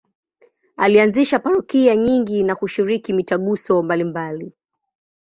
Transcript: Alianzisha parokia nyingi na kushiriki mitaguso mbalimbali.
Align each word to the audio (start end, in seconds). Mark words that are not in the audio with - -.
Alianzisha 0.77 1.39
parokia 1.39 1.95
nyingi 1.95 2.43
na 2.43 2.55
kushiriki 2.55 3.13
mitaguso 3.13 3.83
mbalimbali. 3.83 4.53